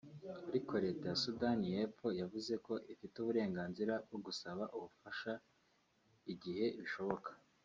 Ariko 0.49 0.73
leta 0.85 1.03
ya 1.09 1.19
Sudan 1.23 1.57
y’epfo 1.71 2.07
yavuze 2.21 2.53
ko 2.65 2.73
ifite 2.93 3.15
uburenganzira 3.19 3.93
bwo 4.05 4.17
gusaba 4.25 4.63
ubufasha 4.77 5.33
igihe 6.33 6.65
bishoboka 6.81 7.29